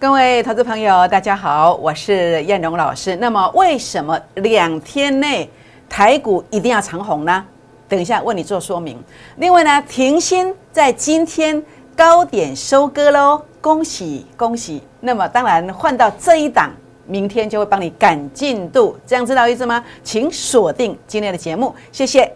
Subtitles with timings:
[0.00, 3.16] 各位投资朋友，大家好，我是燕荣老师。
[3.16, 5.50] 那么，为什么两天内
[5.88, 7.44] 台股一定要长红呢？
[7.88, 8.96] 等一下为你做说明。
[9.38, 11.60] 另外呢，停薪在今天
[11.96, 14.80] 高点收割喽，恭喜恭喜！
[15.00, 16.70] 那么当然换到这一档，
[17.04, 19.84] 明天就会帮你赶进度，这样知道意思吗？
[20.04, 22.32] 请锁定今天的节目，谢谢。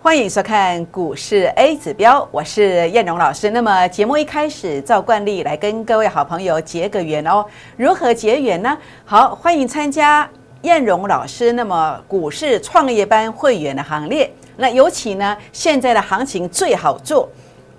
[0.00, 3.50] 欢迎收看股市 A 指标，我是燕荣老师。
[3.50, 7.44] 那么节目一开始，照惯例来跟各位好朋友结个缘哦。
[7.76, 8.78] 如何结缘呢？
[9.04, 10.26] 好，欢迎参加
[10.62, 14.32] 燕荣老师那么股市创业班会员的行列。
[14.56, 17.28] 那尤其呢，现在的行情最好做，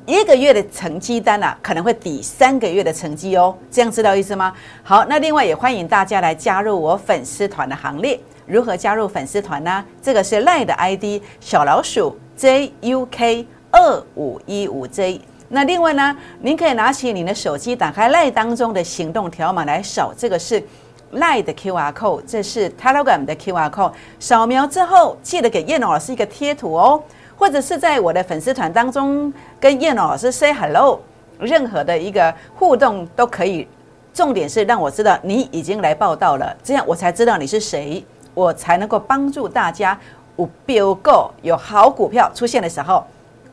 [0.06, 3.56] 一个月的成绩单啊，可能会抵三个月的成绩哦。
[3.72, 4.54] 这样知道意思吗？
[4.84, 8.20] 好，那另外也欢迎大家来加入我粉丝团的行列。
[8.50, 9.86] 如何加入粉丝团呢？
[10.02, 15.22] 这个是赖的 ID 小老鼠 JUK 二五一五 J。
[15.50, 20.64] 那另外呢，您可以拿起您的手机，打开赖当中的行动条码来扫，这个是
[21.12, 23.94] 赖的 QR code，这是 Telegram 的 QR code。
[24.20, 27.04] 扫描之后，记得给叶老师一个贴图哦，
[27.38, 31.00] 或者是在我的粉丝团当中跟叶老师 say hello，
[31.40, 33.68] 任何的一个互动都可以。
[34.12, 38.04] 重点是让我知道你已经来报道了，这样我才知道你是谁。
[38.34, 40.00] 我才能够帮助大家，
[40.38, 43.04] 有标购有好股票出现的时候，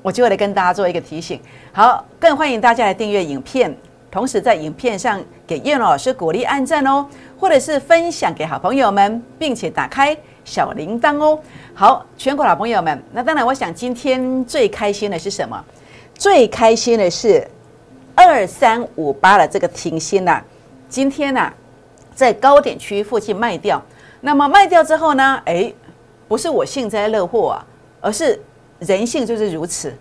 [0.03, 1.41] 我就会来跟大家做一个提醒。
[1.73, 3.75] 好，更欢迎大家来订阅影片，
[4.11, 7.07] 同时在影片上给叶老师鼓励按赞哦，
[7.39, 11.39] 或者是分享给好朋友们，并且打开小铃铛哦。
[11.75, 15.63] 好，全国老朋友们，那当然，我想今天最开心的是什么？
[16.15, 17.47] 最开心的是
[18.15, 20.41] 二三五八的这个停薪呐，
[20.89, 21.53] 今天呐，
[22.15, 23.83] 在高点区附近卖掉。
[24.21, 25.41] 那么卖掉之后呢？
[25.45, 25.73] 哎，
[26.27, 27.65] 不是我幸灾乐祸啊，
[28.01, 28.41] 而是
[28.79, 29.95] 人性就是如此。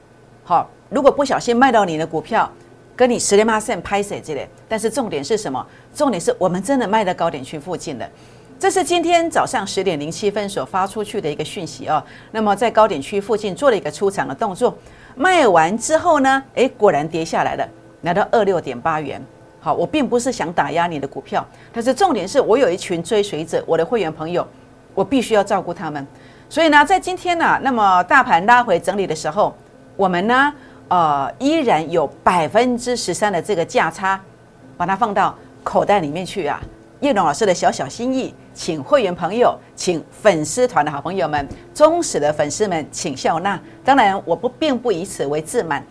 [0.43, 2.49] 好，如果不小心卖到你的股票，
[2.95, 4.47] 跟你十连八线拍谁之类。
[4.67, 5.65] 但是重点是什么？
[5.93, 8.09] 重点是我们真的卖到高点区附近的。
[8.57, 12.01] 这是今天早上十点零七分所发出去的一个讯息哦。
[12.31, 14.73] 那么在高点区附近做了一个出场的动作，
[15.15, 16.41] 卖完之后呢？
[16.55, 17.67] 哎，果然跌下来了，
[18.03, 19.21] 来到二六点八元。
[19.65, 21.43] 好，我并不是想打压你的股票，
[21.73, 24.47] 但是重点是我有一群追随者，我的会员朋友，
[24.93, 26.05] 我必须要照顾他们。
[26.47, 29.55] 所以呢，在今天呢，那么大盘拉回整理的时候，
[29.95, 30.53] 我们呢，
[30.87, 34.21] 呃，依然有百分之十三的这个价差，
[34.77, 36.61] 把它放到口袋里面去啊。
[36.99, 43.59] 叶龙老师的小小心意，请会员朋友，请粉丝团的好朋友们，忠实的粉丝们，请笑纳。
[43.83, 45.83] 当然，我不并不以此为自满，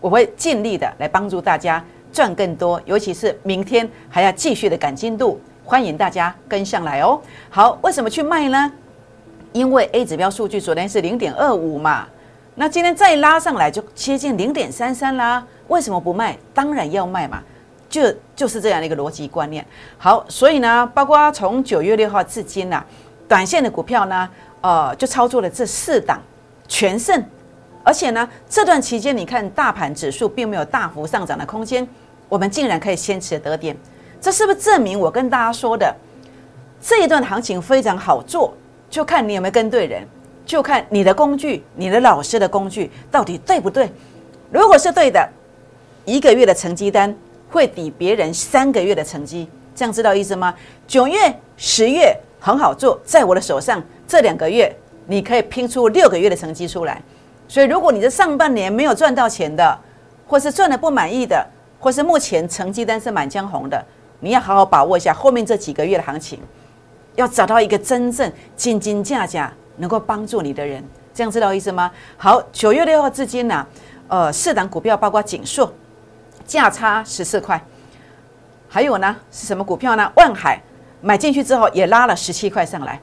[0.00, 1.80] 我会尽力的来帮助大家。
[2.12, 7.20] 赚更多，尤其是明天还要继续的赶进度，欢迎大家跟上来哦。
[7.48, 8.72] 好，为什么去卖呢？
[9.52, 12.06] 因为 A 指标数据昨天是零点二五嘛，
[12.54, 15.44] 那今天再拉上来就接近零点三三啦。
[15.68, 16.36] 为什么不卖？
[16.52, 17.42] 当然要卖嘛，
[17.88, 19.64] 就就是这样的一个逻辑观念。
[19.98, 22.84] 好，所以呢，包括从九月六号至今呐，
[23.28, 24.28] 短线的股票呢，
[24.60, 26.20] 呃，就操作了这四档
[26.66, 27.24] 全胜。
[27.82, 31.86] 而且呢，这段期间你看大盘指数并没有大幅上涨的空间，
[32.28, 33.76] 我们竟然可以先持得点，
[34.20, 35.94] 这是不是证明我跟大家说的
[36.80, 38.54] 这一段行情非常好做？
[38.90, 40.06] 就看你有没有跟对人，
[40.44, 43.90] 就看你的工具、你的老师的工具到底对不对。
[44.50, 45.28] 如果是对的，
[46.04, 47.14] 一个月的成绩单
[47.48, 50.54] 会抵别人三个月的成绩，这样知道意思吗？
[50.88, 54.74] 九月、十月很好做，在我的手上这两个月，
[55.06, 57.00] 你可以拼出六个月的成绩出来。
[57.50, 59.76] 所以，如果你的上半年没有赚到钱的，
[60.24, 61.44] 或是赚的不满意的，
[61.80, 63.84] 或是目前成绩单是满江红的，
[64.20, 66.38] 你要好好把握一下后面这几个月的行情，
[67.16, 70.80] 要找到一个真正斤斤价价能够帮助你的人，
[71.12, 71.90] 这样知道意思吗？
[72.16, 73.66] 好，九月六号至今呢，
[74.06, 75.74] 呃，四档股票包括锦硕，
[76.46, 77.60] 价差十四块，
[78.68, 80.08] 还有呢是什么股票呢？
[80.14, 80.62] 万海
[81.00, 83.00] 买进去之后也拉了十七块上来，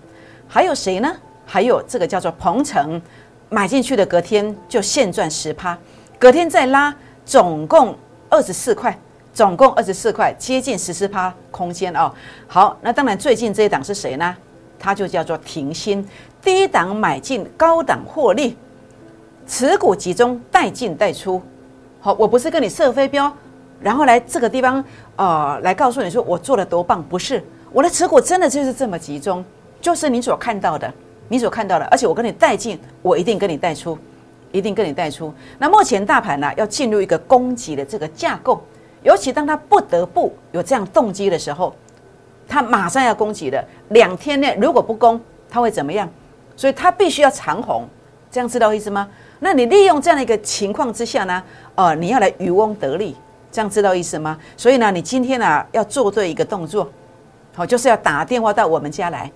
[0.48, 1.14] 还有谁呢？
[1.46, 3.02] 还有这个叫做鹏程。
[3.50, 5.78] 买进去的隔天就现赚十趴，
[6.20, 6.94] 隔天再拉，
[7.26, 7.96] 总共
[8.30, 8.98] 二十四块，
[9.34, 12.12] 总共二十四块，接近十四趴空间哦。
[12.48, 14.36] 好，那当然最近这一档是谁呢？
[14.78, 16.06] 它就叫做停薪，
[16.42, 18.58] 低档买进，高档获利，
[19.48, 21.42] 持股集中，带进带出。
[22.02, 23.34] 好，我不是跟你设飞镖，
[23.80, 24.84] 然后来这个地方
[25.16, 27.42] 呃来告诉你说我做的多棒，不是，
[27.72, 29.44] 我的持股真的就是这么集中，
[29.80, 30.94] 就是你所看到的。
[31.30, 33.98] 你所看到的，而且我跟你带进，我一定跟你带出，
[34.52, 35.34] 一定跟你带出。
[35.58, 38.62] 那目前大盘呢，要进入一个攻击的这个架构，
[39.04, 41.76] 尤其当它不得不有这样动机的时候，
[42.48, 45.20] 它马上要攻击的，两天内如果不攻，
[45.50, 46.10] 它会怎么样？
[46.56, 47.88] 所以它必须要长红，
[48.32, 49.08] 这样知道意思吗？
[49.40, 51.44] 那你利用这样的一个情况之下呢，
[51.76, 53.16] 呃，你要来渔翁得利，
[53.52, 54.36] 这样知道意思吗？
[54.56, 56.90] 所以呢，你今天呢要做对一个动作，
[57.54, 59.32] 好，就是要打电话到我们家来，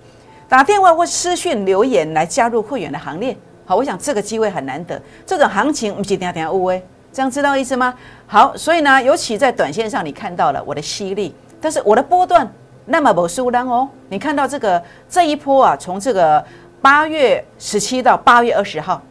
[0.51, 3.33] 打电话或私讯留言来加入会员的行列。
[3.65, 7.94] 好，我想这个机会很难得，这种行情不是等下等下乌威，这样知道意思吗？
[8.27, 12.45] 好，所以呢，尤其在短线上，你看到了我的犀利，但是我的波段
[12.83, 13.88] 那么不输单哦。
[14.09, 16.44] 你看到这个这一波啊，从这个
[16.81, 19.01] 八月十七到八月二十号。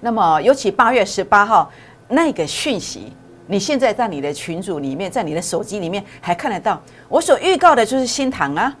[0.00, 1.72] 那么，尤其八月十八号
[2.08, 3.10] 那个讯息，
[3.46, 6.78] 你现在在你的群组里面，在你的手机里面还看得到。
[7.08, 8.76] 我所预告的就是新塘啊，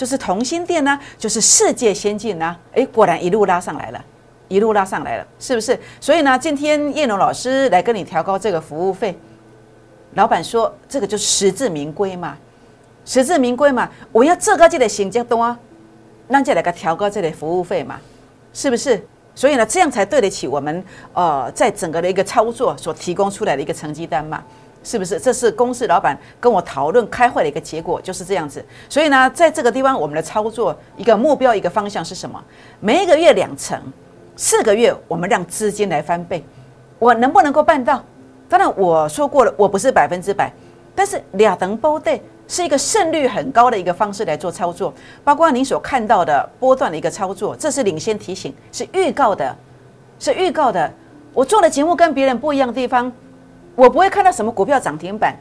[0.00, 2.58] 就是同心店啊，就是世界先进啊。
[2.72, 4.02] 诶，果然一路拉上来了，
[4.48, 5.78] 一路拉上来了，是不是？
[6.00, 9.14] 所以呢，今天叶龙老师来跟你调高这个服务费，
[10.14, 12.34] 老板说这个就实至名归嘛，
[13.04, 13.90] 实至名归嘛。
[14.10, 15.54] 我要这个就得行这多，
[16.28, 18.00] 那就来个调高这个服务费嘛，
[18.54, 19.06] 是不是？
[19.34, 20.82] 所以呢，这样才对得起我们
[21.12, 24.42] 呃，在整个的一个操作所提供出来的一个成绩单嘛，
[24.82, 25.18] 是不是？
[25.18, 28.64] 这是公司老板跟我讨论开会的一个结果，就是这样子。
[28.88, 32.42] 所以呢，在这个地方，我们的操作一个目标、一个方向是什么？
[32.80, 33.80] 每一个月两成，
[34.36, 36.44] 四个月我们让资金来翻倍，
[36.98, 38.04] 我能不能够办到？
[38.48, 40.52] 当然我说过了，我不是百分之百，
[40.94, 42.22] 但是两等波对。
[42.52, 44.92] 是一个胜率很高的一个方式来做操作，
[45.22, 49.56] 包括您所看到的波段的一个操作，这是领先提醒，是预告的，
[50.18, 50.92] 是预告的。
[51.32, 53.12] 我做的节目跟别人不一样的地方，
[53.74, 55.36] 我不会看到什么股票涨停板，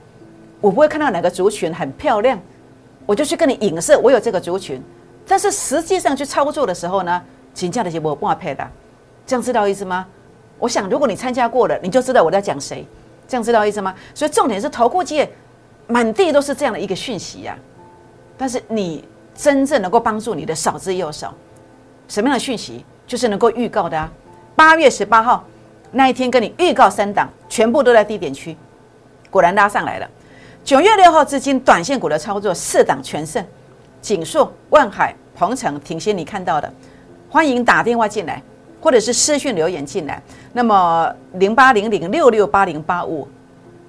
[0.61, 2.39] 我不会看到哪个族群很漂亮，
[3.05, 4.81] 我就去跟你影射我有这个族群，
[5.27, 7.21] 但是实际上去操作的时候呢，
[7.53, 8.67] 请假的节目我不配的，
[9.25, 10.05] 这样知道意思吗？
[10.57, 12.85] 我想如果你参加过了，你就知道我在讲谁，
[13.27, 13.93] 这样知道意思吗？
[14.13, 15.29] 所以重点是投顾界。
[15.91, 17.57] 满地都是这样的一个讯息呀，
[18.37, 19.03] 但是你
[19.33, 21.33] 真正能够帮助你的少之又少。
[22.07, 22.85] 什么样的讯息？
[23.07, 24.07] 就是能够预告的啊。
[24.55, 25.43] 八月十八号
[25.91, 28.55] 那一天跟你预告三档，全部都在低点区，
[29.29, 30.09] 果然拉上来了。
[30.63, 33.43] 九月六号至今短线股的操作，四档全胜，
[34.01, 36.71] 锦硕、万海、鹏程、挺新，你看到的，
[37.29, 38.41] 欢迎打电话进来，
[38.81, 40.21] 或者是私讯留言进来。
[40.53, 43.27] 那么零八零零六六八零八五。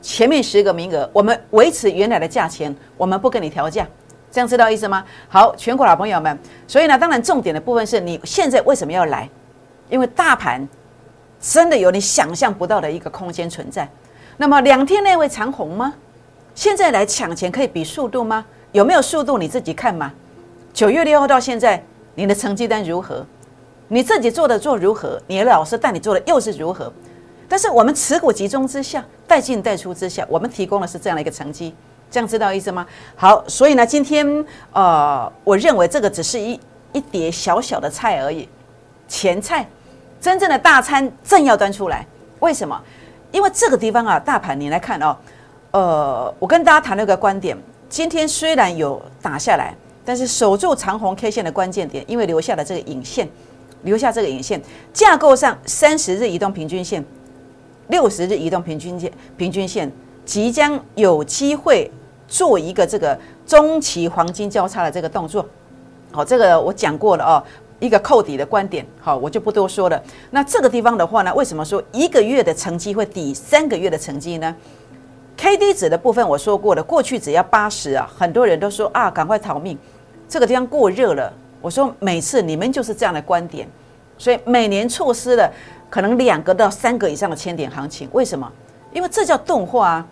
[0.02, 3.86] 前面十个名额，我们维持原来的价钱，我们不跟你调价，
[4.30, 5.04] 这样知道意思吗？
[5.28, 9.28] 好，全国老朋友们，所以呢，当然重点的部分是你现在为什么要来？
[9.90, 10.66] 因为大盘
[11.40, 13.88] 真的有你想象不到的一个空间存在。
[14.36, 15.94] 那么两天内会长红吗？
[16.54, 18.44] 现在来抢钱可以比速度吗？
[18.72, 20.12] 有没有速度你自己看嘛。
[20.72, 21.82] 九月六号到现在，
[22.14, 23.26] 你的成绩单如何？
[23.88, 25.20] 你自己做的做如何？
[25.26, 26.92] 你的老师带你做的又是如何？
[27.48, 31.74] 但是我们持股集中之下，带进带出之下，我们提供的是这样的一个成绩，
[32.10, 32.86] 这样知道意思吗？
[33.16, 36.60] 好，所以呢，今天呃，我认为这个只是一
[36.92, 38.48] 一碟小小的菜而已，
[39.08, 39.68] 前菜，
[40.20, 42.06] 真正的大餐正要端出来。
[42.40, 42.80] 为什么？
[43.32, 45.16] 因为这个地方啊，大盘你来看哦，
[45.70, 47.56] 呃，我跟大家谈了一个观点，
[47.88, 49.74] 今天虽然有打下来，
[50.04, 53.28] 但是守住长红 K 线的关键点，因为留下了这个影线，
[53.82, 54.60] 留下这个影线，
[54.92, 57.04] 架构上三十日移动平均线。
[57.88, 59.90] 六十日移动平均线，平均线
[60.24, 61.90] 即将有机会
[62.28, 65.44] 做一个这个中期黄金交叉的这个动作。
[66.12, 67.42] 好，这个我讲过了哦，
[67.80, 68.86] 一个扣底的观点。
[69.00, 70.00] 好，我就不多说了。
[70.30, 74.54] 那这个地方的话呢，为什么说一个月的成绩会抵三个月的成绩呢
[75.36, 79.76] ？K D 值的部分我说过了，过去只要八十啊，很多人都说啊，赶快逃命，
[80.28, 81.32] 这个地方过热了。
[81.60, 83.66] 我说每次你们就是这样的观点，
[84.16, 85.50] 所以每年错失了。
[85.88, 88.48] 可能两个到三个以上的千点行情，为什么？
[88.92, 90.06] 因为这叫钝化啊。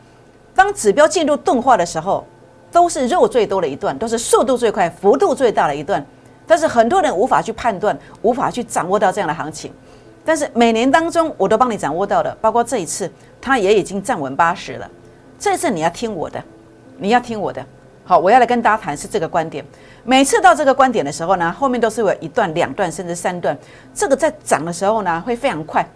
[0.52, 2.26] 当指标进入钝化的时候，
[2.72, 6.04] 都是肉最多的一段，都是速度最快、幅度最大的一段。
[6.49, 9.71] 但是很多人无法去判断，无法去掌握到这样的行情。
[10.25, 14.90] 但是每年当中，我都帮你掌握到了，包括这一次，它也已经站稳八十了。
[15.38, 16.43] 这一次你要听我的，
[16.97, 17.64] 你要听我的。
[18.05, 19.62] 好，我要来跟大家谈是这个观点。
[20.02, 23.57] 每次到这个观点的时候呢，后面都是有一段、两段甚至三段。
[23.95, 25.87] 这个在涨的时候呢，会非常快，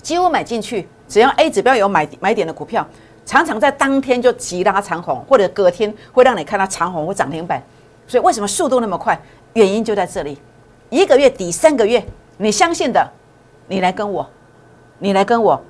[0.00, 2.86] 几乎买进去，只要 A 指标有买买点的股票，
[3.26, 7.62] 常常在当天就急拉长红，或者隔天会让你看到长红或涨停板。
[8.06, 9.18] 所以为什么速度那么快？
[9.54, 10.38] 原因就在这里。
[10.90, 12.04] 一个月抵三个月，
[12.36, 13.06] 你相信的，
[13.68, 14.28] 你来跟我，
[14.98, 15.60] 你来跟我，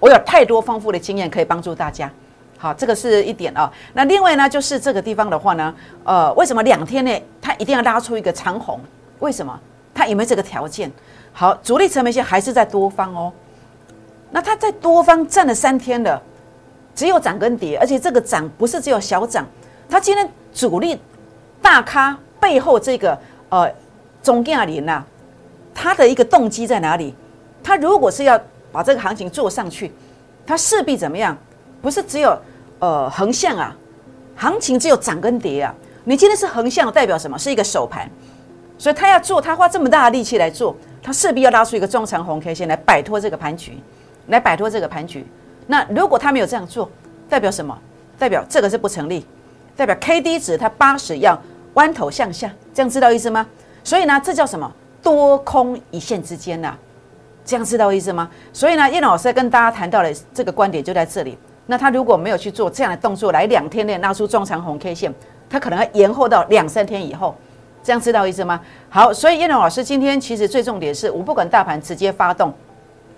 [0.00, 2.10] 我有太多丰富的经验可以帮助大家。
[2.56, 3.72] 好，这个是一点啊。
[3.92, 8.80] 那另外呢，就是这个地方的话呢，呃，为什么两天内它一定要拉出一个长红？
[9.20, 9.58] 为什么？
[9.94, 10.90] 它有没有这个条件？
[11.32, 13.32] 好，主力成本线还是在多方哦。
[14.30, 16.20] 那它在多方站了三天了，
[16.94, 19.46] 只有涨跟跌，而且这个涨不是只有小涨，
[19.88, 21.00] 它今天主力
[21.62, 23.72] 大咖背后这个呃
[24.22, 25.04] 中亚林呐，
[25.74, 27.14] 它的一个动机在哪里？
[27.62, 28.40] 它如果是要
[28.72, 29.92] 把这个行情做上去，
[30.46, 31.36] 它势必怎么样？
[31.80, 32.36] 不是只有
[32.78, 33.76] 呃横向啊，
[34.36, 35.74] 行情只有涨跟跌啊。
[36.04, 37.38] 你今天是横向，代表什么？
[37.38, 38.10] 是一个首盘，
[38.78, 43.78] 所以他要做，他花这么大的力气来做，他势必要拉出一个中长红 K 线来摆脱这个盘局，
[44.28, 45.26] 来摆脱这个盘局。
[45.66, 46.90] 那如果他没有这样做，
[47.28, 47.78] 代表什么？
[48.18, 49.24] 代表这个是不成立，
[49.76, 51.40] 代表 K D 值它八十要
[51.78, 53.46] 弯头向下，这样知道意思吗？
[53.84, 54.68] 所以呢，这叫什么？
[55.00, 56.76] 多空一线之间呐，
[57.44, 58.28] 这样知道意思吗？
[58.52, 61.38] 所以呢，叶老师跟大家谈到的这个观点就在这里。
[61.66, 65.14] 那他如果没有去做这样的动作，来两天内拉出中长红 K 线。
[65.48, 67.34] 他可能要延后到两三天以后，
[67.80, 68.60] 这样知道意思吗？
[68.90, 72.52] 好，所以叶老师今天其实最重点是，我不管大盘直接发动，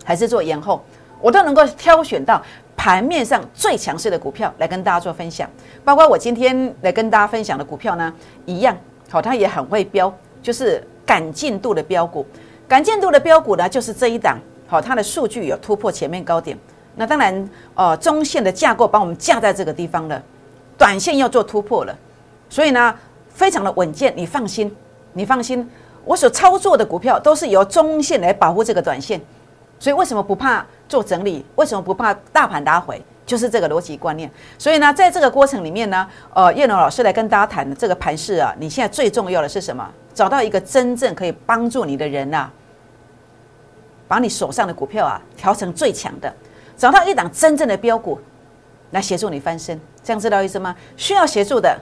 [0.04, 0.84] 还是做延后，
[1.20, 2.40] 我都能够挑选到
[2.80, 5.46] 盘面上最强势的股票来跟大家做分享。
[5.84, 8.10] 包括我今天来跟大家分享的股票呢，
[8.46, 8.74] 一样，
[9.10, 10.10] 好，它也很会标，
[10.42, 12.24] 就是赶进度的标股。
[12.66, 16.56] 赶进度的标股呢，就是这一档，好，它的数据有突破前面高点。
[16.96, 20.22] 那当然，呃，中线的架构把我们架在这个地方了，
[20.78, 21.94] 短线要做突破了。
[22.48, 22.94] 所以呢，
[23.28, 24.74] 非常的稳健，你放心，
[25.12, 25.68] 你放心，
[26.06, 29.20] 我所操作的股票都是由中线来保护这个短线，
[29.78, 31.46] 所以为什么不怕做整理？
[31.54, 33.00] 为什么不怕大盘拉回？
[33.24, 34.28] 就是这个逻辑观念。
[34.58, 36.04] 所以呢，在这个过程里面呢，
[36.34, 39.88] 呃，叶龙老师来跟大家谈的这个盘势啊，你现在最重要的是什么？
[40.12, 42.50] 找到一个真正可以帮助你的人呐，
[44.08, 46.34] 把你手上的股票啊调成最强的，
[46.76, 48.18] 找到一档真正的标股
[48.90, 50.74] 来协助你翻身，这样知道意思吗？
[50.96, 51.78] 需要协助的。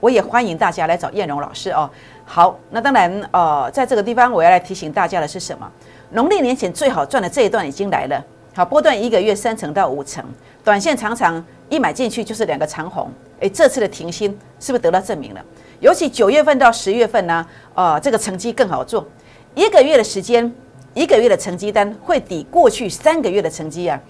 [0.00, 1.88] 我也欢迎大家来找燕荣老师哦。
[2.24, 5.70] 好，那当然，呃，在这个地方我要来提醒大家的是什么？
[6.10, 8.24] 农历年前最好赚的这一段已经来了。
[8.56, 10.24] 好，波段一个月三成到五成，
[10.64, 13.12] 短线常常一买进去就是两个长红。
[13.40, 15.44] 诶，这次的停薪是不是得到证明了？
[15.80, 19.06] 尤其九月份到十月份呢，呃，这个成绩更好做。
[19.54, 20.50] 一个月的时间，
[20.94, 24.00] 一个月的成绩单会抵过去三个月的成绩啊。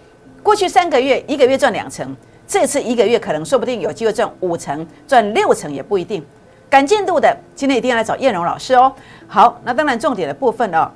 [0.45, 2.17] 过去三个月，一个月赚两成。
[2.47, 6.25] 这次一个月可能说不定有机会赚五成、赚六成也不一定。
[6.71, 8.95] 赶进度的今天一定要来找燕荣老师哦。
[9.27, 10.89] 好，那当然重点的部分哦。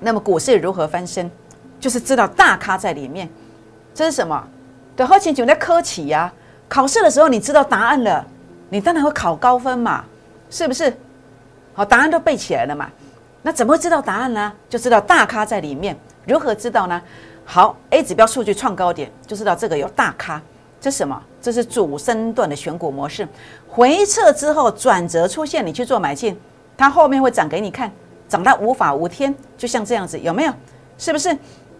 [0.00, 1.30] 那么股市如何翻身，
[1.80, 3.28] 就是知道大咖在里面。
[3.94, 4.46] 这是什么？
[4.96, 6.32] 对，喝起酒在科企呀。
[6.68, 8.24] 考试的时候你知道答案了，
[8.68, 10.04] 你当然会考高分嘛，
[10.50, 10.94] 是不是？
[11.72, 12.90] 好，答案都背起来了嘛。
[13.42, 14.52] 那怎么会知道答案呢？
[14.68, 15.96] 就知道大咖在里面。
[16.26, 17.00] 如何知道呢？
[17.44, 20.42] 好，A 指标数据创高点，就知道这个有大咖。
[20.80, 21.20] 这是什么？
[21.40, 23.26] 这是主升段的选股模式，
[23.66, 26.38] 回撤之后转折出现，你去做买进，
[26.76, 27.90] 它后面会涨给你看，
[28.28, 30.52] 涨到无法无天，就像这样子，有没有？
[30.98, 31.34] 是不是？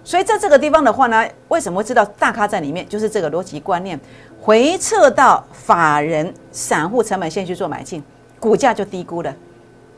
[0.08, 2.88] 所以在这个地方的话呢，为什么知道大咖在里面？
[2.88, 4.00] 就是这个逻辑观念，
[4.40, 8.02] 回撤到法人、散户成本线去做买进，
[8.40, 9.36] 股价就低估了，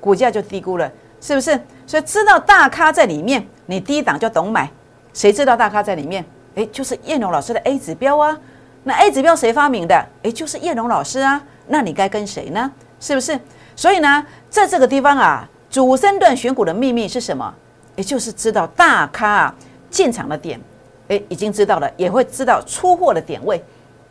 [0.01, 0.91] 股价就低估了，
[1.21, 1.57] 是不是？
[1.87, 4.69] 所以知道大咖在里面，你低档就懂买。
[5.15, 6.25] 谁知道大咖在里面？
[6.57, 8.37] 诶，就是叶龙老师的 A 指标啊。
[8.83, 10.05] 那 A 指标谁发明的？
[10.23, 11.41] 诶，就是叶龙老师啊。
[11.69, 12.73] 那你该跟谁呢？
[12.99, 13.39] 是不是？
[13.77, 17.55] 所以呢，在这个地方啊，主升段选股的秘密是什么？
[17.95, 19.55] 也就是知道大咖啊
[19.91, 20.61] 进场的点，
[21.09, 23.63] 诶，已经知道了，也会知道出货的点位。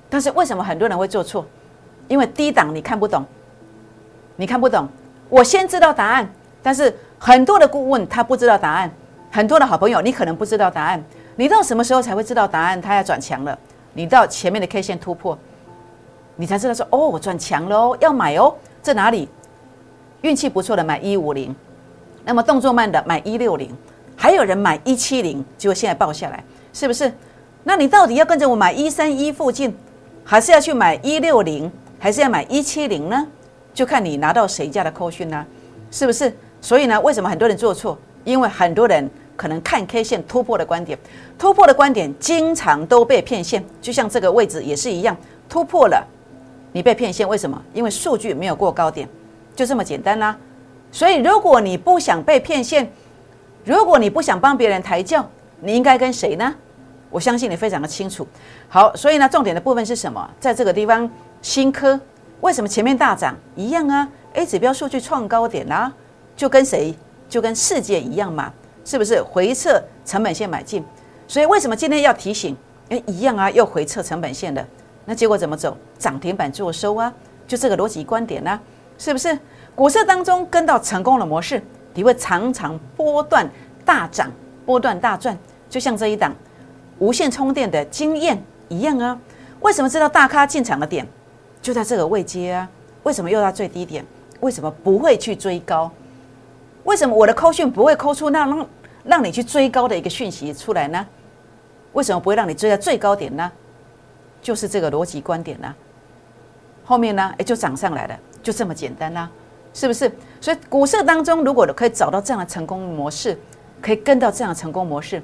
[0.10, 1.46] 但是为什么很多人会做错？
[2.08, 3.24] 因为低档你看不懂，
[4.36, 4.88] 你看不懂。
[5.30, 6.28] 我先知道答案，
[6.62, 8.92] 但是很多的顾问他不知道答案，
[9.32, 11.04] 很多的好朋友你可能不知道答案。
[11.36, 12.82] 你到什么时候才会知道答案？
[12.82, 13.58] 他要转强了。
[13.94, 15.38] 你到前面的 K 线突破，
[16.36, 19.30] 你才知道说哦，我转强了哦，要买哦，在哪里？
[20.22, 21.56] 运气不错的买一五零，
[22.26, 23.74] 那么动作慢的买一六零，
[24.22, 27.10] 还有人买一七零，结果现在爆下来，是不是？
[27.64, 29.74] 那你到底要跟着我买一三一附近，
[30.26, 33.26] 还是要去买一六零，还是要买一七零呢？
[33.74, 35.46] 就看你拿到谁家的扣讯呢，
[35.90, 36.36] 是不是？
[36.60, 37.98] 所以呢，为什么很多人做错？
[38.26, 39.10] 因为很多人。
[39.40, 41.00] 可能看 K 线突破的观点，
[41.38, 45.16] 突破的观点经常都被骗线，就像这个位置也是一样，
[45.48, 46.06] 突破了，
[46.74, 47.64] 你被骗线，为什么？
[47.74, 49.08] 因为数据没有过高点，
[49.56, 50.38] 就这么简单啦。
[50.92, 52.92] 所以如果你不想被骗线，
[53.70, 55.24] 如果你不想帮别人抬轿，
[55.62, 56.56] 你应该跟谁呢？
[57.12, 58.28] 我相信你非常的清楚。
[58.68, 60.28] 好，所以呢，重点的部分是什么？
[60.40, 61.08] 在这个地方，
[61.40, 62.00] 新科
[62.42, 65.94] 为什么前面大涨一样啊？A 指标数据创高点啦，
[66.36, 66.96] 就跟谁？
[67.30, 68.52] 就跟世界一样嘛。
[68.84, 70.84] 是不是回撤成本线买进？
[71.28, 72.58] 所以为什么今天要提醒？
[72.90, 74.66] 哎，一样啊，又回撤成本线的，
[75.06, 75.78] 那结果怎么走？
[76.00, 77.14] 涨停板做收啊，
[77.48, 78.60] 就这个逻辑观点呢？
[78.98, 79.38] 是不是？
[79.76, 81.62] 股市当中跟到成功的模式，
[81.94, 83.50] 你会常常波段
[83.84, 84.32] 大涨，
[84.66, 85.38] 波段大赚。
[85.70, 86.34] 就像这一档
[86.98, 89.20] 无线充电的经验一样啊。
[89.62, 91.06] 为什么知道大咖进场的点
[91.62, 92.70] 就在这个位阶啊？
[93.04, 94.06] 为什么又到最低点？
[94.40, 95.92] 为什么不会去追高？
[96.86, 98.68] 为什么我的扣讯不会扣出那让
[99.04, 101.06] 让你去追高的一个讯息出来呢？
[101.94, 103.52] 为什么不会让你追在最高点呢？
[104.42, 105.76] 就是这个逻辑观点呢。
[106.86, 109.30] 后面呢，哎，就涨上来了，就这么简单啦，
[109.74, 110.12] 是不是？
[110.42, 113.38] 所以股市当中，如果可以找到这样的成功模式，
[113.82, 115.22] 可以跟到这样的成功模式，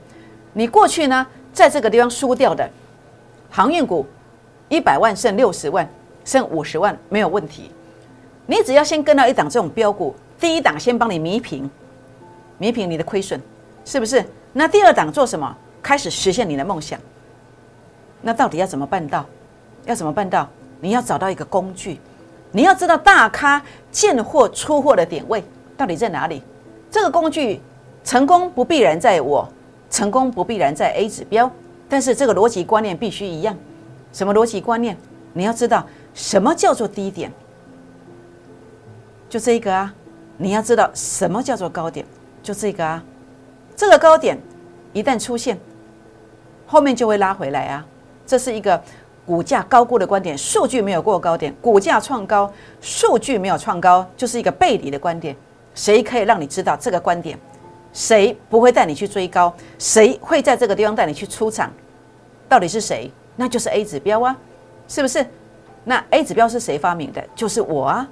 [0.53, 2.69] 你过去呢，在这个地方输掉的
[3.49, 4.05] 航运股，
[4.69, 5.87] 一百万剩六十万，
[6.23, 7.71] 剩五十万没有问题。
[8.45, 11.69] 你只要先跟到一档这种标股，第一档先帮你弥平，
[12.57, 13.41] 弥平你的亏损，
[13.83, 14.23] 是不是？
[14.53, 15.55] 那第二档做什么？
[15.81, 16.99] 开始实现你的梦想。
[18.21, 19.25] 那到底要怎么办到？
[19.85, 20.49] 要怎么办到？
[20.79, 21.99] 你要找到一个工具，
[22.51, 23.61] 你要知道大咖
[23.91, 25.43] 进货出货的点位
[25.75, 26.41] 到底在哪里。
[26.89, 27.59] 这个工具
[28.03, 29.47] 成功不必然在我，
[29.89, 31.51] 成功不必然在 A 指标，
[31.89, 33.57] 但是这个逻辑观念必须一样。
[34.13, 34.95] 什么逻辑观念？
[35.33, 37.31] 你要知道什么叫做低点，
[39.29, 39.93] 就这个啊。
[40.37, 42.05] 你要知道什么叫做高点，
[42.41, 43.03] 就这个啊。
[43.75, 44.37] 这个高点
[44.93, 45.59] 一旦出现，
[46.65, 47.85] 后面就会拉回来啊。
[48.25, 48.81] 这是一个。
[49.25, 55.35] 股价高估的观点，数据没有过高点，股价创高，数据没有创高，就是一个背离的观点。
[55.73, 57.37] 谁可以让你知道这个观点？
[57.91, 59.53] 谁不会带你去追高？
[59.79, 61.71] 谁会在这个地方带你去出场？
[62.47, 63.11] 到底是谁？
[63.35, 64.37] 那就是 A 指标啊，
[64.87, 65.25] 是不是？
[65.83, 67.23] 那 A 指标是谁发明的？
[67.35, 68.07] 就是我啊，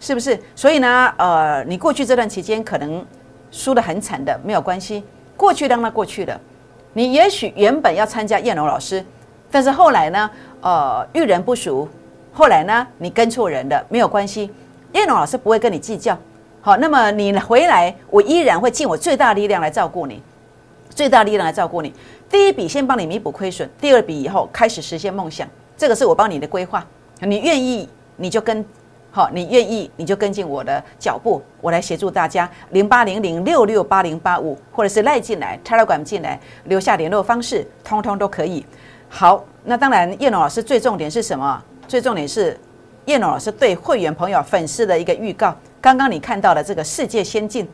[0.00, 0.38] 是不是？
[0.56, 3.04] 所以呢，呃，你过去这段期间可能
[3.50, 5.04] 输得很惨的，没有关系，
[5.36, 6.40] 过去让它过去了。
[6.92, 9.04] 你也许原本要参加燕龙老师，
[9.54, 10.28] 但是后来呢？
[10.62, 11.88] 呃，遇人不熟，
[12.32, 14.50] 后来呢，你跟错人了，没有关系，
[14.92, 16.18] 叶龙老师不会跟你计较。
[16.60, 20.20] 好，那么你回来，我依然会尽我最大力量来照顾你，
[20.90, 21.94] 最大力量来照顾你。
[22.28, 26.84] 第一笔先帮你弥补亏损，第二笔以后开始实现梦想，这个是我帮你的规划。
[27.20, 28.66] 你愿意你就跟，
[29.12, 32.50] 好，你愿意你就跟进我的脚步，我来协助大家。
[32.70, 38.66] 零八零零六六八零八五，或者是赖进来，Telegram 进来，留下联络方式，通通都可以。
[39.14, 39.44] 好。
[39.66, 41.62] 那当然，叶龙老师最重点是什么？
[41.86, 42.58] 最重点是
[43.06, 45.56] 叶龙老师对会员朋友、粉丝的一个预告。
[45.80, 47.66] 刚刚你看到的这个世界先进，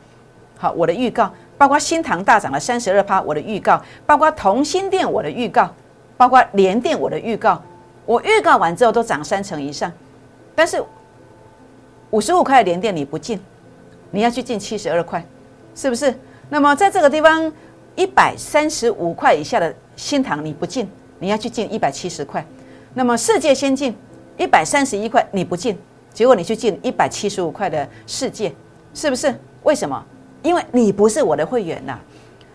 [0.59, 5.69] 好，我的预告，包括新塘大涨了三十二趴，我的预告，包括同心店我的预告，
[6.17, 7.61] 包括联电我的预告，
[8.05, 9.91] 我预告完之后都涨三成以上。
[10.55, 10.81] 但是
[12.11, 13.41] 五十五块的联电你不进，
[14.11, 15.25] 你要去进七十二块，
[15.75, 16.15] 是不是？
[16.51, 17.53] 那么在这个地方
[17.97, 20.89] 一百三十五块以下的新塘你不进。
[21.21, 22.45] 你要去进一百七十块，
[22.95, 23.95] 那么世界先进
[24.37, 25.79] 一百三十一块，你不进，
[26.13, 28.53] 结果你去进一百七十五块的世界，
[28.93, 29.33] 是不是？
[29.63, 30.03] 为什么？
[30.43, 31.99] 因为你不是我的会员呐。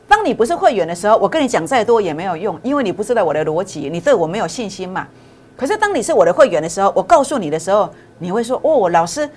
[0.08, 5.08] 当你不是会员的时候，我跟你讲再多也没有用，因为你不知道我的逻辑，你对我没有信心嘛。
[5.56, 9.30] 可是当你是我的会员的时候，我告诉你的时候，你会说：哦，老师，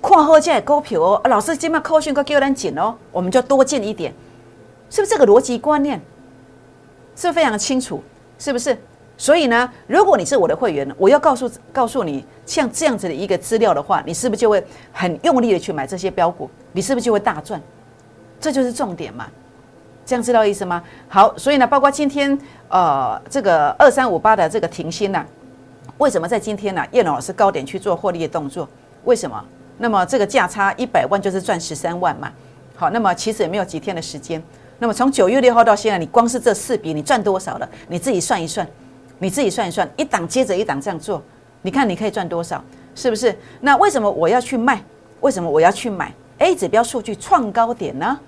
[0.00, 4.12] 矿后价股票哦，老师今麦扣讯可给我点紧哦，我们就多进一点，
[4.90, 6.00] 是不是这个逻辑观念？
[7.16, 8.02] 是不是非常清楚？
[8.44, 8.76] 是不是？
[9.16, 16.50] 所以呢，如果你是我的会员，我要告诉告诉你，像这样子的一个资料的话，你是不是就会很用力的去买这些标股？
[16.72, 17.58] 你是不是就会大赚？
[18.38, 19.26] 这就是重点嘛。
[20.04, 20.84] 这样知道意思吗？
[21.08, 25.24] 好，所以呢，包括今天呃这个二三五八的这个停薪呢，
[25.96, 26.84] 为什么在今天呢？
[26.92, 28.68] 叶龙老师高点去做获利的动作，
[29.04, 29.42] 为什么？
[29.78, 32.30] 那么这个价差一百万就是赚十三万嘛。
[32.76, 34.42] 好，那么其实也没有几天的时间。
[34.78, 37.68] 那么从九月六号到现在，你光是这四笔，你赚多少了？
[37.88, 38.66] 你自己算一算，
[39.18, 41.22] 你自己算一算，一档接着一档这样做，
[41.62, 42.62] 你看你可以赚多少？
[42.94, 43.36] 是不是？
[43.60, 44.82] 那为什么我要去卖？
[45.20, 48.18] 为什么我要去买？A 指标数据创高点呢？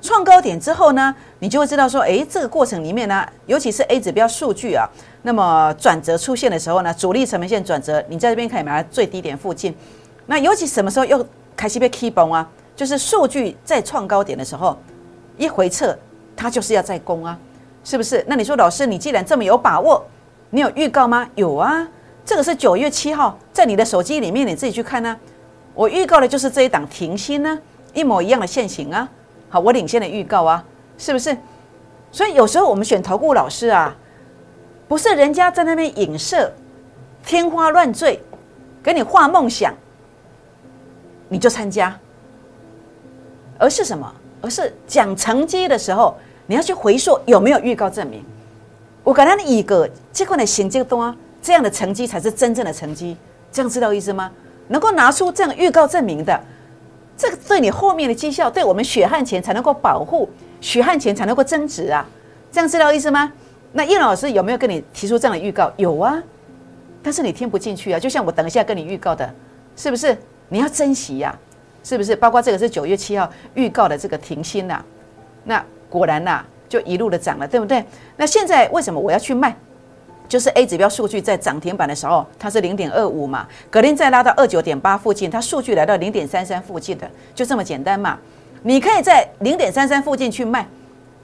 [0.00, 4.88] 创高点之后呢，你就会知道说，诶，这个过程里面呢，尤其是 A 指标数据啊，
[5.22, 9.74] 那么转折出现的时候呢，主力成本线转折，你在这边可以买到最低点附近。
[10.26, 12.48] 那尤其什么时候又开始被 K 崩啊？
[12.74, 14.78] 就是数据在创高点的时候。
[15.36, 15.96] 一回撤，
[16.34, 17.38] 它就是要再攻啊，
[17.84, 18.24] 是不是？
[18.26, 20.04] 那你说老师，你既然这么有把握，
[20.50, 21.28] 你有预告吗？
[21.34, 21.86] 有啊，
[22.24, 25.16] 这个是九月七号，在你的手机里面，你自己去看呢。
[25.74, 27.58] 我预告的就是这一档停薪呢，
[27.92, 29.08] 一模一样的现形啊。
[29.48, 30.64] 好，我领先的预告啊，
[30.96, 31.36] 是不是？
[32.10, 33.94] 所以有时候我们选投顾老师啊，
[34.88, 36.50] 不是人家在那边影射、
[37.24, 38.22] 天花乱坠，
[38.82, 39.74] 给你画梦想，
[41.28, 41.94] 你就参加，
[43.58, 44.10] 而是什么？
[44.46, 48.24] 而是讲成绩的时候，你要去回溯有没有预告证明。
[49.02, 53.16] 我给他的一个这块的行这个东啊，这样的成绩才是真正的成绩。
[53.50, 54.30] 这样知道意思吗？
[54.68, 56.40] 能够拿出这样预告证明的，
[57.16, 60.28] 这个对你后面的绩效，对我们血汗钱才能够保护，
[60.60, 62.06] 血汗钱才能够增值啊。
[62.52, 63.32] 这样知道意思吗？
[63.72, 65.72] 那叶老师有没有跟你提出这样的预告？
[65.76, 66.22] 有啊，
[67.02, 67.98] 但是你听不进去啊。
[67.98, 69.28] 就像我等一下跟你预告的，
[69.74, 70.16] 是不是？
[70.48, 71.36] 你要珍惜呀，
[71.86, 72.16] 是不是？
[72.16, 74.84] 包括这个是九月七号预告的这个停薪呐，
[75.44, 77.84] 那果然呐，就一路的涨了，对不对？
[78.16, 79.54] 那现在为什么我要去卖？
[80.28, 88.18] 就是 A 指标数据在涨停板的时候，它是零点二五嘛，格林再拉到二九点八附近，它数据来到零点三三附近的，就这么简单嘛。
[88.64, 90.66] 你可以在零点三三附近去卖，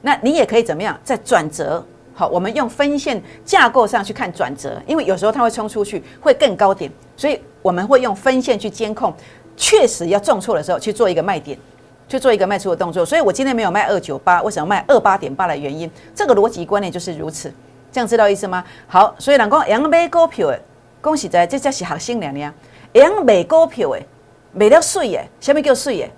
[0.03, 0.97] 那你也可以怎么样？
[1.03, 9.13] 在转折，好，我们用分线架构上去看转折，因为有时候它会冲出去，会更高点，所以我们会用分线去监控，
[9.57, 11.59] 确实要重挫的时候去做一个卖点，
[12.09, 13.05] 去做一个卖出的动作。
[13.05, 15.91] 所以我今天没有卖二九八，为什么卖二八点八的原因？
[16.15, 17.53] 这个逻辑观念就是如此。
[17.91, 18.65] 这样知道意思吗？
[18.87, 20.61] 好，所以人讲杨买股票的，
[21.01, 22.53] 恭喜在这才是学新娘娘。
[22.93, 24.01] 杨买股票的，
[24.53, 26.09] 卖了水的，什么叫水的？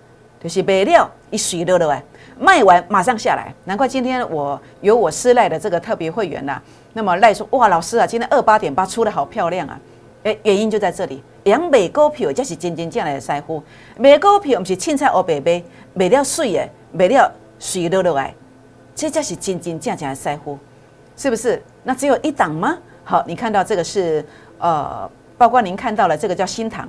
[0.43, 2.05] 就是卖了一水了了哎，
[2.39, 3.53] 卖完马上下来。
[3.65, 6.61] 难怪今天我有我师赖的这个特别会员呐。
[6.93, 9.81] 那么赖说哇，老师啊，今天二八点八出的好漂亮啊！
[10.23, 11.23] 哎，原因就在这里。
[11.45, 13.63] 杨买股票才是真真正来的师傅，
[13.99, 18.35] 买股票不是凊彩黑白白，卖了水的，买了水了了哎，
[18.95, 20.59] 这才是真真正正的师傅。
[21.17, 21.63] 是不是？
[21.85, 22.77] 那只有一档吗？
[23.05, 24.25] 好，你看到这个是
[24.59, 26.89] 呃，包括您看到了这个叫新塘，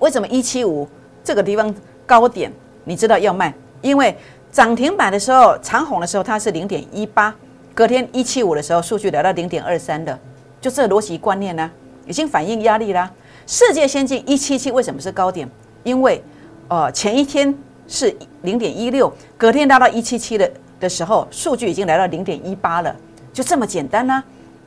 [0.00, 0.86] 为什么一七五
[1.24, 2.52] 这个地方高点？
[2.84, 4.14] 你知道要卖，因为
[4.50, 7.34] 涨停板的时候长红的时候它是零点一八，
[7.72, 10.18] 隔天一七五的时候数据来到零点二三的，
[10.60, 11.70] 就这逻辑观念呢，
[12.04, 13.10] 已经反映压力啦。
[13.46, 15.48] 世界先进一七七为什么是高点？
[15.84, 16.22] 因为
[16.68, 17.56] 呃前一天
[17.86, 22.94] 是零点一六，隔天拉到一七七的的时候，数据已经来到零点一八了。
[23.32, 24.22] 就这么简单呢，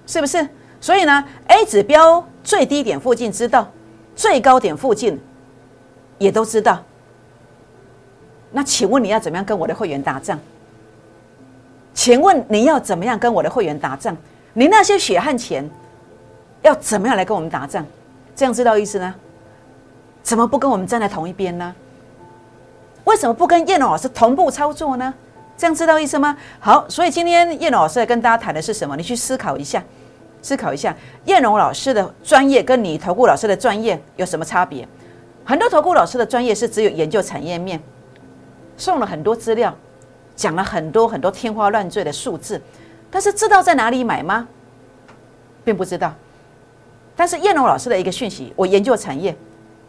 [0.08, 0.48] 是不是？
[0.80, 3.70] 所以呢，A 指标最低点附近知道，
[4.16, 5.20] 最高点附近
[6.18, 6.82] 也都知道。
[8.52, 10.40] 那请问你要怎么样跟我的会员打仗？
[11.94, 14.16] 请问你要怎么样跟我的会员打仗？
[14.54, 15.70] 你那些血汗钱
[16.62, 17.86] 要怎么样来跟我们打仗？
[18.40, 19.14] 这样知道意思呢？
[20.24, 21.76] 怎么不跟我们站在同一边呢？
[23.04, 25.14] 为什么不跟叶老师同步操作呢？
[25.58, 26.38] 这样知道意思吗？
[26.58, 28.96] 好，所以今天叶老师跟大家谈的是什么？
[28.96, 29.84] 你去思考一下，
[30.42, 34.88] 思考一下，叶龙老师的专业跟你投顾老师的专业有什么差别？
[35.44, 37.78] 很多投顾老师的专业是只有研究产业面，
[38.78, 39.76] 送了很多资料，
[40.38, 42.62] 讲了很多很多天花乱坠的数字，
[43.12, 44.48] 但是知道在哪里买吗？
[45.66, 46.16] 并不知道。
[47.20, 49.36] 但是叶龙老师的一个讯息，我研究产业，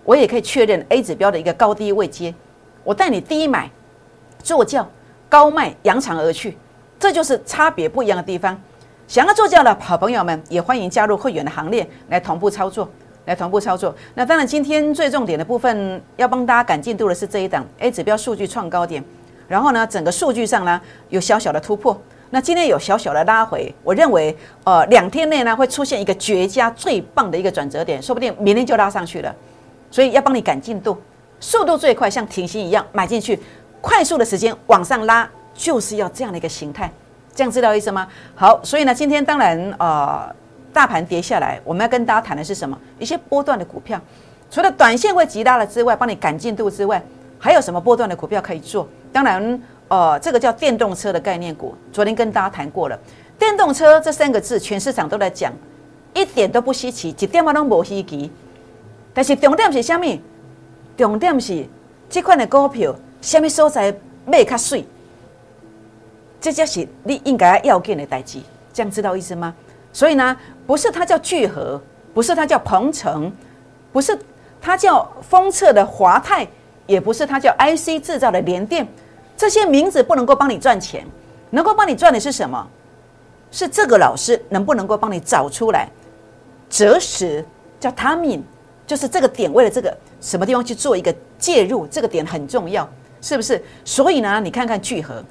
[0.02, 2.34] 我也可以确认 A 指标的一个高低位阶，
[2.82, 3.70] 我带你低买，
[4.42, 4.84] 做教。
[5.28, 6.58] 高卖扬长而去，
[6.98, 8.60] 这就是差别不一样的地方。
[9.06, 12.90] 想要做这样的好朋友们，也欢迎加入会员的行列，来同步操作，
[13.26, 13.94] 来同步操作。
[14.16, 19.04] 那当然，今天最重点的部分要帮大家赶进度的是这一档 A 指标数据创高点，
[19.46, 21.96] 然后呢，整个数据上呢有小小的突破。
[22.30, 29.34] 那今天有小小的拉回，我认为呃两天内呢会出现一个绝佳最棒的一个转折点，说不定明天就拉上去了。
[29.90, 30.96] 所以要帮你赶进度，
[31.40, 33.38] 速度最快，像停薪一样买进去。
[33.80, 36.88] 快速的时间往上拉，就是要这样的一个形态，
[37.34, 38.06] 这样知道意思吗？
[38.36, 40.32] 好，所以呢，今天当然呃，
[40.72, 42.78] 大盘跌下来，我们要跟大家谈的是什么？
[42.98, 44.00] 一些波段的股票，
[44.50, 47.02] 除了短线会极大了之外，帮你赶进度之外，
[47.38, 48.86] 还有什么波段的股票可以做？
[49.10, 49.60] 当然，
[49.90, 52.96] 呃，这个叫电动车的概念股，昨天跟大家谈过了。
[53.36, 55.52] 电动车这三个字，全市场都在讲，
[56.14, 58.30] 一点都不稀奇，一点都无稀奇。
[59.12, 60.06] 但是重点是什么？
[60.96, 61.66] 重点是
[62.08, 62.94] 这款的股票。
[63.20, 63.92] 什么所在
[64.24, 64.86] 卖较水？
[66.40, 68.38] 这就是你应该要件的代志，
[68.72, 69.52] 这样知道意思吗？
[69.92, 70.36] 所以呢，
[70.68, 71.82] 不是它叫聚合，
[72.14, 73.30] 不是它叫鹏程，
[73.92, 74.16] 不是
[74.60, 76.46] 它叫封测的华泰，
[76.86, 78.86] 也不是它叫 IC 制造的联电，
[79.40, 81.02] 这些名字不能够帮你赚钱，
[81.48, 82.68] 能够帮你赚的是什么？
[83.50, 85.88] 是这个老师能不能够帮你找出来？
[86.68, 87.42] 择时
[87.80, 88.44] 叫汤敏
[88.86, 92.86] 就是这个点位的这个什么地方去做一个介入，这个点很重要。
[93.22, 93.64] 是不是？
[93.82, 95.24] 所以呢，你看看聚合，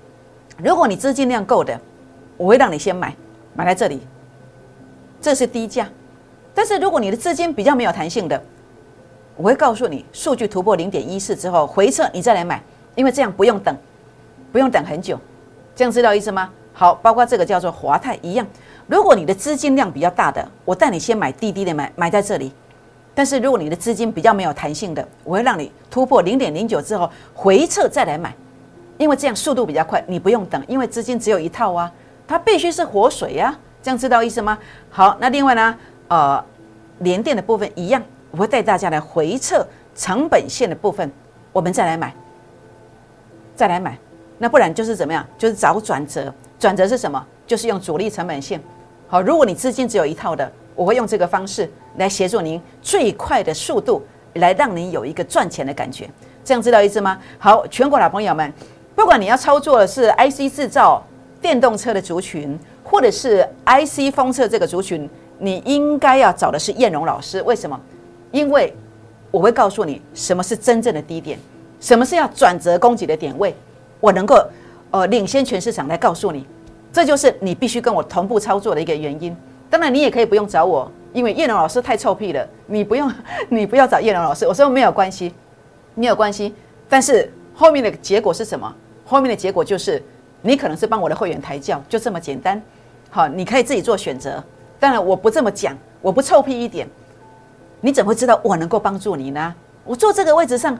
[0.58, 1.80] 如果你资金量够的，
[2.36, 3.16] 我会让你先买，
[3.54, 4.02] 买在这里，
[5.22, 5.88] 这是低价。
[6.56, 8.44] 但是如果你的资金比较没有弹性的，
[9.36, 12.60] 我会告诉你，数据突破零点一四之后回撤，你再来买，
[12.96, 13.78] 因为这样不用等，
[14.52, 15.20] 不用等很久。
[15.76, 16.50] 这样知道意思吗？
[16.74, 18.48] 好，包括这个叫做华泰一样，
[18.88, 22.52] 如果你的资金量比较大的，我带你先买低低的买，买在这里。
[23.14, 28.34] 但是如果你的资金比较没有弹性的，我会让你突破零点零九之后回撤再来买，
[28.98, 31.92] 因为这样速度比较快，你不用等，因为资金只有一套啊，
[32.26, 34.58] 它必须是活水呀，这样知道意思吗？
[34.90, 36.42] 好，那另外呢，呃，
[37.00, 41.12] 连电的部分一样，我会带大家来回撤成本线的部分，
[41.52, 42.14] 我们再来买，
[43.54, 43.98] 再来买，
[44.40, 45.24] 那不然就是怎么样？
[45.38, 47.24] 就是找转折，转折是什么？
[47.46, 48.60] 就是用主力成本线
[49.08, 54.02] 好，如果你资金只有一套的，我会用这个方式来协助您最快的速度
[54.36, 56.10] 来让您有一个赚钱的感觉。
[56.44, 57.20] 这样知道意思吗？
[57.38, 58.54] 好，全国老朋友们，
[58.96, 61.04] 不管你要操作的是 IC 制造、
[61.42, 67.42] 电动车的族群，或者是 IC 封测这个族群，你应该要找的是燕荣老师。
[67.42, 67.80] 为什么？
[68.32, 68.74] 因为
[69.32, 71.38] 我会告诉你什么是真正的低点，
[71.80, 73.56] 什么是要转折攻击的点位，
[74.00, 74.36] 我能够
[74.92, 76.46] 呃领先全市场来告诉你。
[76.92, 79.36] 这就是你必须跟我同步操作的一个原因。
[79.70, 82.48] 当然，你也可以不用找我，因为叶龙老师太臭屁了。
[82.66, 83.12] 你不用，
[83.50, 84.48] 你不要找叶龙老师。
[84.48, 85.34] 我说没有关系，
[85.94, 86.56] 没有关系。
[86.90, 88.74] 但是后面的结果是什么？
[89.06, 90.02] 后面的结果就是
[90.42, 92.60] 你可能是帮我的会员抬轿，就这么简单。
[93.12, 94.44] 好，你可以自己做选择。
[94.80, 96.88] 当然，我不这么讲，我不臭屁一点，
[97.82, 99.54] 你怎么会知道我能够帮助你呢？
[99.84, 100.76] 我坐这个位置上，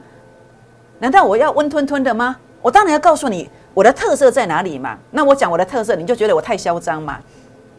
[0.98, 2.36] 难道我要温吞吞的吗？
[2.62, 3.50] 我当然要告诉你。
[3.76, 4.98] 我的特色在哪里嘛？
[5.12, 7.20] 那我讲我的特色，你就觉得我太嚣张嘛？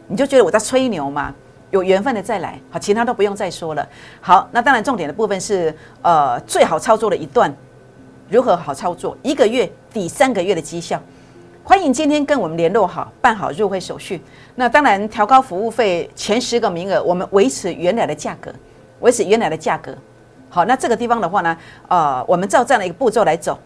[0.06, 1.34] 你就觉得我在吹牛嘛？
[1.70, 3.86] 有缘分的再来，好，其他都不用再说了。
[4.20, 7.52] 好，那当然重点的部分是，呃，最好操作的一段，
[8.30, 9.14] 如何好操作？
[9.22, 10.98] 一个月抵三个月的绩效。
[11.64, 14.22] 欢迎今天跟我们联络好，办好入会手续。
[14.54, 18.50] 那当然调高服务费，前十个名额我们维持原来的价格，
[19.00, 19.94] 维持原来的价格。
[20.48, 21.56] 好，那这个地方的话呢，
[21.88, 23.58] 呃，我们照这样的一个步骤来走。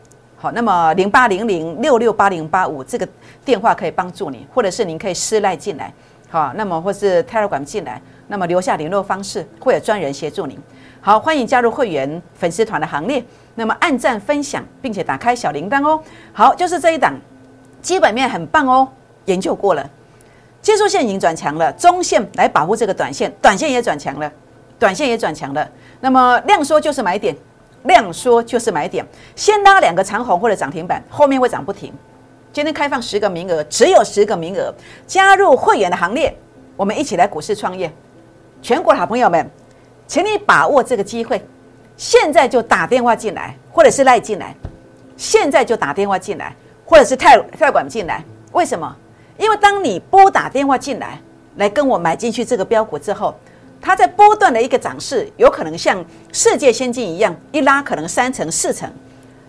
[0.45, 3.09] 好，那么零八零零六六八零八五这个
[3.47, 5.91] 电话可以帮助你，或者是您可以私赖进来，
[6.29, 10.59] 好，那么或是 Telegram 进来，那么留下联络方式，会有专人协助您。
[11.01, 15.99] 好，欢迎加入会员粉丝团的行列，那么按赞分享，并且打开小铃铛哦。
[16.35, 17.15] 好，就是这一档，
[17.81, 18.87] 基本面很棒哦，
[19.25, 19.89] 研究过了，
[20.61, 24.31] 技术线已经转强了，中线来保护这个短线，短线也转强了，
[24.79, 25.67] 短线也转强了，
[26.01, 27.35] 那么量缩就是买点。
[27.85, 31.93] 量缩就是买点，先拉两个长红或者涨停板，后面会涨不停。
[32.53, 34.73] 今天开放十个名额，只有十个名额，
[35.07, 36.35] 加入会员的行列，
[36.77, 37.93] 我们一起来股市创业。
[38.63, 39.51] 全国好朋友们，
[40.07, 41.45] 请你把握这个机会，
[41.97, 44.55] 现在就打电话进来，或者是赖进来，
[45.17, 46.55] 现在就打电话进来，
[46.87, 48.25] 或者是泰泰管进来。
[48.53, 48.97] 为什么？
[49.37, 51.21] 因为当你拨打电话进来，
[51.57, 53.35] 来跟我买进去这个标股之后。
[53.85, 58.91] 它在波段的一个涨势，有可能像世界先进一样，一拉可能三成四成。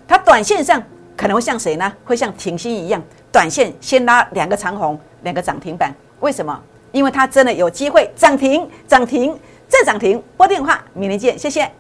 [0.06, 0.84] 它短线上
[1.16, 1.94] 可能会像谁呢？
[2.04, 5.96] 会像挺新一样，短线先拉两个长红，两个涨停板。
[6.20, 6.62] 为什么？
[6.92, 10.22] 因为它真的有机会涨停，涨停再涨停。
[10.36, 11.72] 拨电话，明天见，谢谢。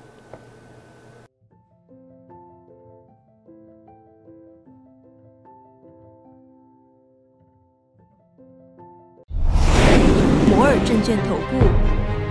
[10.50, 11.75] 摩尔证券投顾。